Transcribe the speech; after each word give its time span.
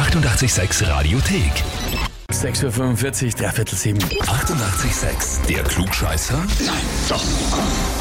886 0.00 0.88
Radiothek. 0.88 1.52
6.45 2.32 3.26
Uhr, 3.26 3.30
dreiviertel 3.32 3.76
sieben. 3.76 3.98
886, 4.26 5.42
der 5.46 5.62
Klugscheißer? 5.62 6.38
Nein, 6.38 6.76
doch. 7.06 7.22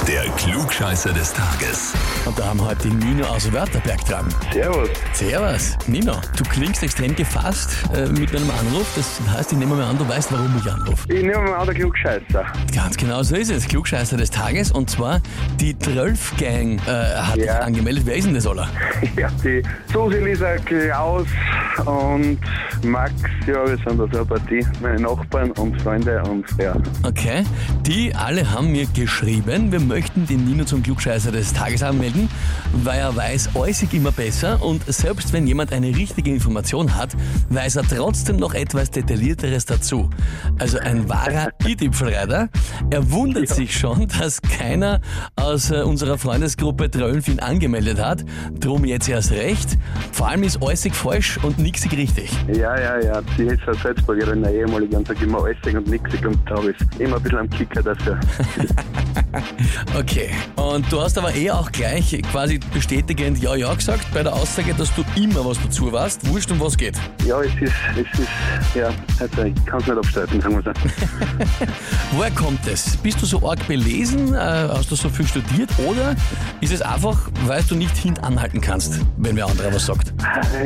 Der 0.10 0.24
Klugscheißer 0.38 1.14
des 1.14 1.32
Tages. 1.34 1.94
Und 2.26 2.38
da 2.40 2.48
haben 2.48 2.60
wir 2.60 2.66
heute 2.70 2.90
die 2.90 2.96
Nino 2.96 3.28
aus 3.28 3.52
Wörterberg 3.54 4.04
dran. 4.06 4.26
Servus. 4.52 4.90
Servus. 5.14 5.78
Nino, 5.86 6.14
du 6.36 6.44
klingst 6.46 6.82
extrem 6.82 7.16
gefasst 7.16 7.70
äh, 7.94 8.08
mit 8.08 8.34
deinem 8.34 8.50
Anruf. 8.50 8.88
Das 8.96 9.20
heißt, 9.38 9.52
ich 9.52 9.58
nehme 9.60 9.76
mal 9.76 9.84
an, 9.84 10.00
du 10.00 10.08
weißt, 10.10 10.32
warum 10.32 10.52
ich 10.60 10.72
anrufe. 10.72 11.14
Ich 11.14 11.22
nehme 11.22 11.38
mal 11.42 11.58
an, 11.58 11.68
der 11.68 11.76
Klugscheißer. 11.76 12.44
Ganz 12.74 12.98
genau 12.98 13.22
so 13.22 13.36
ist 13.36 13.52
es. 13.52 13.68
Klugscheißer 13.68 14.18
des 14.18 14.32
Tages. 14.32 14.72
Und 14.72 14.90
zwar 14.90 15.22
die 15.60 15.78
Trölf 15.78 16.36
Gang 16.38 16.80
äh, 16.88 16.92
hat 16.92 17.36
Ja. 17.38 17.44
dich 17.44 17.52
angemeldet. 17.68 18.04
Wer 18.08 18.16
ist 18.16 18.26
denn 18.26 18.34
das, 18.34 18.48
Ola? 18.48 18.68
Ja, 19.16 19.30
die 19.44 19.62
Susi, 19.94 20.18
Lisa, 20.18 20.56
Klaus 20.66 21.28
und 21.86 22.40
Max, 22.84 23.14
ja, 23.46 23.66
wir 23.68 23.78
sind 23.78 23.88
da 24.00 24.08
so 24.12 24.18
eine 24.18 24.26
Partie. 24.26 24.66
Meine 24.82 25.02
Nachbarn 25.02 25.52
und 25.52 25.80
Freunde 25.82 26.22
und 26.24 26.46
ja. 26.58 26.74
Okay. 27.04 27.44
Die 27.86 28.14
alle 28.16 28.50
haben 28.50 28.72
mir 28.72 28.86
geschrieben, 28.88 29.72
wir 29.72 29.80
möchten 29.80 29.99
den 30.16 30.46
Nino 30.46 30.64
zum 30.64 30.84
Klugscheißer 30.84 31.32
des 31.32 31.54
Tages 31.54 31.84
anmelden, 31.84 32.30
weil 32.84 33.00
er 33.00 33.16
weiß 33.16 33.56
äußig 33.56 33.94
immer 33.94 34.12
besser 34.12 34.62
und 34.64 34.84
selbst 34.92 35.34
wenn 35.34 35.48
jemand 35.48 35.72
eine 35.72 35.88
richtige 35.88 36.32
Information 36.32 36.96
hat, 36.96 37.16
weiß 37.50 37.78
er 37.78 37.84
trotzdem 37.84 38.38
noch 38.38 38.54
etwas 38.54 38.92
Detaillierteres 38.92 39.66
dazu. 39.66 40.10
Also 40.60 40.80
ein 40.80 41.08
wahrer 41.10 41.50
i-Tippelreiter. 41.66 42.50
Er 42.90 43.12
wundert 43.12 43.50
sich 43.50 43.78
schon, 43.78 44.08
dass 44.08 44.42
keiner 44.42 45.02
aus 45.36 45.72
äh, 45.72 45.82
unserer 45.82 46.18
Freundesgruppe 46.18 46.90
Trölf 46.90 47.28
ihn 47.28 47.40
angemeldet 47.40 48.00
hat. 48.00 48.24
Drum 48.60 48.86
jetzt 48.86 49.10
erst 49.10 49.32
recht. 49.32 49.78
Vor 50.12 50.30
allem 50.30 50.44
ist 50.44 50.62
äußig 50.62 50.94
falsch 50.94 51.40
und 51.44 51.60
nixig 51.60 51.92
richtig. 51.94 52.32
Ja, 52.48 52.80
ja, 52.80 53.00
ja. 53.02 53.22
Sie 53.38 53.44
ist 53.44 53.62
eine 53.68 53.76
Salzburgerin, 53.76 54.44
eine 54.44 54.56
ehemalige, 54.56 54.98
und 54.98 55.08
sagt 55.08 55.22
immer 55.22 55.42
äußig 55.42 55.76
und 55.76 55.88
nixig 55.88 56.26
und 56.26 56.38
da 56.46 56.56
ich 56.64 57.00
immer 57.00 57.18
ein 57.18 57.24
bisschen 57.24 57.40
am 57.40 57.50
Kicker 57.50 57.82
dafür. 57.82 58.20
Okay. 59.98 60.30
Und 60.56 60.92
du 60.92 61.02
hast 61.02 61.18
aber 61.18 61.34
eh 61.36 61.52
auch 61.52 61.72
gleich 61.72 62.22
quasi 62.32 62.60
bestätigend 62.74 63.42
Ja, 63.42 63.56
Ja 63.56 63.74
gesagt 63.74 64.06
bei 64.14 64.24
der 64.24 64.34
Aussage, 64.34 64.74
dass 64.74 64.94
du 64.96 65.04
immer 65.16 65.44
was 65.46 65.58
dazu 65.62 65.92
warst. 65.92 66.28
Wurscht, 66.28 66.52
um 66.52 66.60
was 66.60 66.78
geht. 66.78 66.98
Ja, 67.26 67.42
es 67.42 67.54
ist, 67.62 67.74
es 67.96 68.20
ist, 68.20 68.30
ja, 68.76 68.90
also 69.20 69.44
ich 69.44 69.66
kann 69.66 69.80
es 69.80 69.88
nicht 69.88 69.98
abstreiten, 69.98 70.42
sagen 70.42 70.56
wir 70.56 70.74
so. 70.74 70.80
Woher 72.18 72.32
kommt 72.32 72.66
es? 72.68 72.98
Bist 72.98 73.22
du 73.22 73.26
so 73.26 73.50
arg 73.50 73.66
belesen? 73.68 74.34
Äh, 74.34 74.38
hast 74.38 74.92
du 74.92 74.96
so 74.96 75.10
viel 75.10 75.28
studiert? 75.28 75.70
Oder 75.80 76.16
ist 76.62 76.74
es 76.74 76.82
einfach, 76.82 77.30
weil 77.46 77.64
du 77.64 77.76
nicht 77.76 77.96
hintanhalten 77.98 78.62
kannst, 78.62 79.00
wenn 79.18 79.36
wer 79.36 79.48
andere 79.48 79.74
was 79.74 79.86
sagt? 79.86 80.14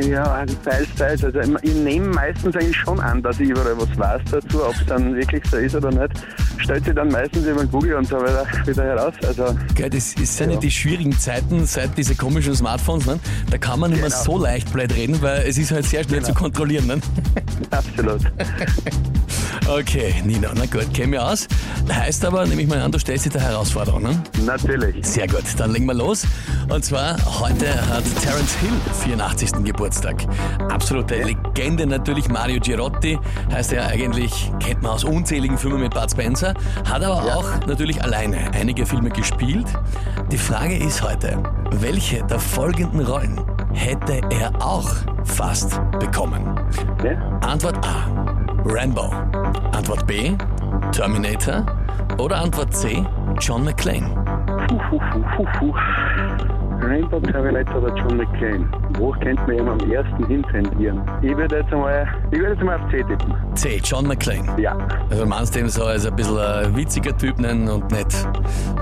Ja, 0.06 0.44
teils, 0.64 0.88
teils. 0.96 1.24
Also 1.24 1.40
ich 1.62 1.74
nehme 1.74 2.08
meistens 2.08 2.56
eigentlich 2.56 2.76
schon 2.76 3.00
an, 3.00 3.22
dass 3.22 3.40
ich 3.40 3.48
überall 3.48 3.76
was 3.78 3.98
weiß 3.98 4.22
dazu, 4.30 4.64
ob 4.64 4.74
es 4.74 4.86
dann 4.86 5.14
wirklich 5.14 5.42
so 5.50 5.56
ist 5.56 5.74
oder 5.74 5.90
nicht. 5.90 6.12
Stellt 6.58 6.84
sich 6.84 6.94
dann 6.94 7.08
meistens 7.08 7.46
über 7.46 7.64
Google 7.66 7.94
und 7.94 8.06
so 8.06 8.16
weiter 8.16 8.46
wieder 8.66 8.84
heraus. 8.84 9.14
Also 9.26 9.56
Gell, 9.74 9.90
das 9.90 10.14
ist 10.14 10.38
ja 10.40 10.46
nicht 10.46 10.62
die 10.62 10.70
schwierigen 10.70 11.16
Zeiten 11.18 11.66
seit 11.66 11.96
diese 11.96 12.14
komischen 12.14 12.54
Smartphones. 12.54 13.06
Ne? 13.06 13.18
Da 13.50 13.58
kann 13.58 13.80
man 13.80 13.90
nicht 13.90 14.00
mehr 14.00 14.10
Genau. 14.10 14.22
so 14.22 14.38
leicht 14.38 14.72
blöd 14.72 14.94
reden, 14.94 15.20
weil 15.20 15.42
es 15.46 15.58
ist 15.58 15.70
halt 15.72 15.84
sehr 15.86 16.04
schnell 16.04 16.22
zu 16.22 16.32
kontrollieren. 16.34 16.86
Ne? 16.86 17.00
absolut. 17.70 18.20
Okay, 19.66 20.14
Nina, 20.24 20.50
na 20.54 20.66
gut, 20.66 20.92
käme 20.92 21.16
ja 21.16 21.22
aus. 21.32 21.48
Heißt 21.90 22.24
aber, 22.26 22.46
nehme 22.46 22.62
ich 22.62 22.68
mal 22.68 22.80
an, 22.80 22.92
du 22.92 22.98
stellst 22.98 23.24
dich 23.24 23.32
der 23.32 23.40
Herausforderung. 23.40 24.02
Ne? 24.02 24.22
Natürlich. 24.44 25.04
Sehr 25.06 25.26
gut, 25.26 25.42
dann 25.56 25.72
legen 25.72 25.86
wir 25.86 25.94
los. 25.94 26.26
Und 26.68 26.84
zwar, 26.84 27.16
heute 27.40 27.66
hat 27.88 28.04
Terence 28.22 28.54
Hill 28.60 28.72
84. 29.02 29.52
Geburtstag. 29.64 30.16
Absolute 30.70 31.16
Legende 31.22 31.86
natürlich, 31.86 32.28
Mario 32.28 32.60
Girotti. 32.60 33.18
Heißt 33.52 33.72
er 33.72 33.86
eigentlich, 33.86 34.52
kennt 34.60 34.82
man 34.82 34.92
aus 34.92 35.04
unzähligen 35.04 35.56
Filmen 35.56 35.80
mit 35.80 35.94
Bud 35.94 36.10
Spencer. 36.10 36.52
Hat 36.86 37.02
aber 37.02 37.26
Ja. 37.26 37.34
auch 37.36 37.66
natürlich 37.66 38.02
alleine 38.02 38.36
einige 38.52 38.84
Filme 38.84 39.08
gespielt. 39.10 39.66
Die 40.30 40.38
Frage 40.38 40.76
ist 40.76 41.02
heute, 41.02 41.42
welche 41.70 42.22
der 42.24 42.38
folgenden 42.38 43.00
Rollen 43.00 43.40
hätte 43.72 44.20
er 44.30 44.52
auch 44.62 44.90
fast 45.24 45.80
bekommen? 45.98 46.58
Ja? 47.02 47.12
Antwort 47.40 47.78
A, 47.86 48.33
Rambo. 48.64 49.10
Antwort 49.72 50.06
B, 50.06 50.32
Terminator. 50.92 51.64
Oder 52.18 52.40
Antwort 52.42 52.72
C, 52.74 53.04
John 53.40 53.64
McClane. 53.64 54.06
Puh, 54.68 54.78
puh, 54.90 54.98
puh, 55.12 55.22
puh, 55.36 55.46
puh. 55.58 55.74
Rainbow 56.86 57.18
Terminator 57.20 57.82
oder 57.82 57.94
John 57.96 58.16
McClane. 58.18 58.66
Wo 58.98 59.10
könnte 59.12 59.42
man 59.46 59.54
ihm 59.58 59.68
am 59.68 59.90
ersten 59.90 60.26
hintendieren? 60.26 61.00
Ich 61.22 61.36
würde 61.36 61.56
jetzt 61.58 61.72
einmal, 61.72 62.06
ich 62.30 62.38
würde 62.38 62.54
jetzt 62.54 62.62
mal 62.62 62.76
auf 62.78 62.90
C 62.90 63.02
tippen. 63.04 63.34
C, 63.54 63.80
John 63.82 64.06
McClane. 64.06 64.60
Ja. 64.60 64.76
Also 65.10 65.24
meinst 65.26 65.54
du 65.54 65.60
ihn 65.60 65.68
so 65.68 65.84
als 65.84 66.06
ein 66.06 66.14
bisschen 66.14 66.38
ein 66.38 66.76
witziger 66.76 67.16
Typ 67.16 67.38
nennen 67.38 67.68
und 67.68 67.90
nicht 67.90 68.28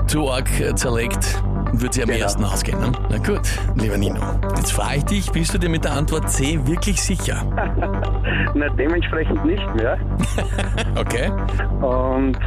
zu 0.07 0.29
arg 0.29 0.49
äh, 0.59 0.75
zerlegt, 0.75 1.41
würde 1.73 1.93
sie 1.93 2.03
am 2.03 2.09
Genau. 2.09 2.19
ersten 2.21 2.43
ausgehen. 2.43 2.79
Ne? 2.79 2.91
Na 3.09 3.17
gut, 3.17 3.41
lieber 3.75 3.97
Nino. 3.97 4.19
Jetzt 4.57 4.73
frage 4.73 4.97
ich 4.97 5.05
dich, 5.05 5.31
bist 5.31 5.53
du 5.53 5.57
dir 5.57 5.69
mit 5.69 5.85
der 5.85 5.93
Antwort 5.93 6.29
C 6.29 6.59
wirklich 6.67 7.01
sicher? 7.01 7.37
Na, 8.55 8.69
dementsprechend 8.69 9.43
nicht 9.45 9.75
mehr. 9.75 9.97
Okay. 10.95 11.27
Und 11.81 12.37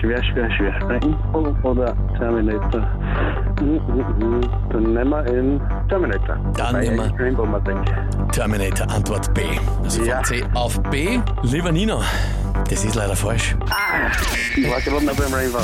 schwer, 0.00 0.20
schwer, 0.24 0.50
schwer. 0.50 0.74
Rainbow 0.88 1.54
oder 1.62 1.94
Terminator? 2.18 2.80
Mhm, 3.60 3.80
mhm. 4.18 4.40
Dann 4.70 4.82
nehmen 4.82 5.10
wir 5.10 5.26
in 5.26 5.60
Terminator. 5.88 6.36
Dann 6.56 6.74
Weil 6.74 6.88
nehmen 6.90 6.96
wir- 7.16 7.24
Rainbow. 7.24 7.46
Terminator, 8.32 8.90
Antwort 8.90 9.32
B. 9.34 9.42
Also 9.84 10.00
von 10.00 10.08
Ja. 10.08 10.22
C 10.24 10.42
auf 10.54 10.82
B. 10.90 11.20
Lieber 11.42 11.70
Nino, 11.70 12.00
das 12.68 12.84
ist 12.84 12.94
leider 12.94 13.16
falsch. 13.16 13.56
Ich 14.56 14.68
war 14.68 14.80
gerade 14.80 15.04
noch 15.04 15.14
beim 15.14 15.32
Rainbow. 15.32 15.58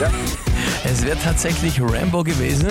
Ja. 0.00 0.10
Es 0.84 1.04
wäre 1.04 1.16
tatsächlich 1.18 1.80
Rambo 1.80 2.24
gewesen. 2.24 2.68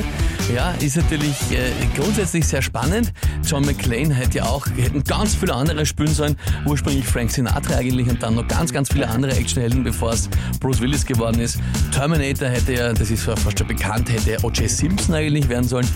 Ja, 0.53 0.72
ist 0.81 0.97
natürlich 0.97 1.52
äh, 1.52 1.72
grundsätzlich 1.96 2.46
sehr 2.46 2.62
spannend. 2.62 3.13
John 3.46 3.66
McClane 3.66 4.13
hätte 4.13 4.40
ja 4.40 4.46
auch, 4.46 4.66
hätten 4.78 5.03
ganz 5.03 5.35
viele 5.35 5.53
andere 5.53 5.85
spielen 5.85 6.13
sollen. 6.13 6.35
Ursprünglich 6.66 7.06
Frank 7.06 7.31
Sinatra 7.31 7.75
eigentlich 7.75 8.09
und 8.09 8.22
dann 8.22 8.35
noch 8.35 8.47
ganz, 8.47 8.74
ganz 8.74 8.91
viele 8.91 9.07
andere 9.07 9.31
Actionhelden, 9.34 9.84
bevor 9.84 10.12
es 10.12 10.29
Bruce 10.59 10.81
Willis 10.81 11.06
geworden 11.06 11.40
ist. 11.40 11.59
Terminator 11.94 12.50
hätte 12.50 12.73
ja, 12.73 12.94
das 12.94 13.09
ist 13.12 13.23
fast 13.23 13.58
schon 13.58 13.68
bekannt, 13.68 14.12
hätte 14.12 14.38
O.J. 14.44 14.69
Simpson 14.69 15.16
eigentlich 15.16 15.47
werden 15.47 15.68
sollen. 15.68 15.88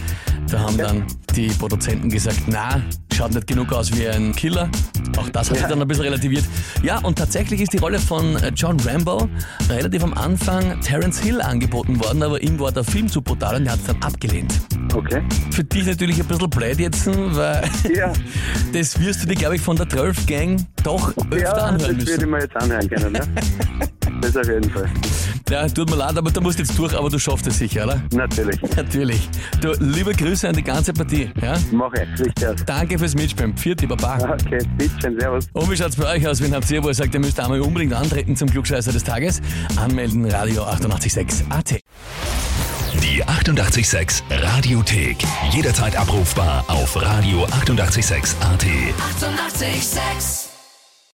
Da 0.50 0.60
haben 0.60 0.78
dann 0.78 1.06
die 1.36 1.48
Produzenten 1.48 2.10
gesagt, 2.10 2.44
na, 2.48 2.82
schaut 3.14 3.34
nicht 3.34 3.48
genug 3.48 3.74
aus 3.74 3.94
wie 3.96 4.08
ein 4.08 4.34
Killer. 4.34 4.70
Auch 5.18 5.30
das 5.30 5.50
hat 5.50 5.56
sich 5.58 5.62
Ja. 5.64 5.68
dann 5.70 5.82
ein 5.82 5.88
bisschen 5.88 6.04
relativiert. 6.06 6.44
Ja, 6.84 7.00
und 7.00 7.18
tatsächlich 7.18 7.62
ist 7.62 7.74
die 7.74 7.78
Rolle 7.78 8.00
von 8.00 8.38
John 8.56 8.80
Rambo 8.80 9.28
relativ 9.70 10.04
am 10.04 10.14
Anfang 10.14 10.80
Terence 10.82 11.20
Hill 11.20 11.42
angeboten 11.42 12.04
worden, 12.04 12.22
aber 12.24 12.42
ihm 12.42 12.60
war 12.60 12.72
der 12.72 12.84
Film 12.84 13.08
zu 13.08 13.22
brutal 13.22 13.56
und 13.58 13.66
er 13.66 13.74
hat 13.74 13.80
es 13.80 13.86
dann 13.86 14.02
abgelehnt. 14.04 14.54
Okay. 14.94 15.22
Für 15.52 15.64
dich 15.64 15.86
natürlich 15.86 16.20
ein 16.20 16.28
bisschen 16.28 16.50
blöd 16.50 16.80
jetzt, 16.80 17.08
weil 17.08 17.64
Ja. 17.96 18.14
das 18.74 19.00
wirst 19.00 19.24
du 19.24 19.28
dir, 19.28 19.36
glaube 19.36 19.56
ich, 19.56 19.62
von 19.62 19.76
der 19.76 19.90
12 19.90 20.26
Gang 20.26 20.66
doch 20.84 21.10
öfter 21.18 21.38
Ja, 21.38 21.54
das 21.54 21.64
anhören 21.64 21.82
würde 21.82 21.94
müssen. 21.96 22.22
ich 22.22 22.28
mir 22.28 22.40
jetzt 22.40 22.56
anhören 22.56 22.90
können, 22.90 23.12
ne? 23.14 23.20
Das 24.22 24.38
auf 24.38 24.48
jeden 24.48 24.70
Fall. 24.72 24.90
Ja, 25.50 25.68
tut 25.68 25.90
mir 25.90 25.96
leid, 25.96 26.18
aber 26.18 26.32
du 26.32 26.42
musst 26.42 26.58
jetzt 26.58 26.78
durch, 26.78 26.98
aber 26.98 27.10
du 27.10 27.20
schaffst 27.20 27.46
es 27.46 27.60
sicher, 27.60 27.86
oder? 27.86 28.02
Natürlich. 28.14 28.60
Natürlich. 28.76 29.30
Du, 29.62 29.72
liebe 29.80 30.12
Grüße 30.14 30.50
an 30.50 30.56
die 30.56 30.64
ganze 30.64 30.92
Partie. 30.92 31.30
Ja? 31.42 31.54
Mache 31.72 32.04
ich. 32.04 32.20
Richtig 32.20 32.48
aus. 32.48 32.56
Danke 32.66 32.98
fürs 32.98 33.16
Mitspielen. 33.16 33.56
Vierte 33.56 33.86
Baba. 33.88 34.18
Okay, 34.34 34.60
bitteschön, 34.78 35.20
servus. 35.20 35.48
Und 35.54 35.70
wie 35.70 35.78
schaut's 35.78 35.98
bei 35.98 36.16
euch 36.16 36.28
aus? 36.28 36.42
Wen 36.42 36.54
habt 36.54 36.70
ihr, 36.72 36.84
wo 36.84 36.88
ihr 36.88 36.96
sagt, 36.96 37.14
ihr 37.14 37.20
müsst 37.20 37.40
einmal 37.40 37.62
unbedingt 37.62 37.94
antreten 37.94 38.36
zum 38.36 38.50
Klugscheißer 38.50 38.92
des 38.92 39.04
Tages? 39.04 39.42
Anmelden, 39.76 40.26
Radio 40.26 40.64
886 40.64 41.46
AT. 41.50 41.80
Die 43.04 43.24
886 43.24 44.24
Radiothek. 44.32 45.18
Jederzeit 45.52 45.96
abrufbar 45.96 46.66
auf 46.68 46.98
radio886.at. 46.98 48.42
886! 48.42 48.42
886 48.42 50.45